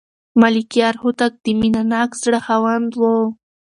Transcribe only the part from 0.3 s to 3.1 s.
ملکیار هوتک د مینه ناک زړه خاوند و.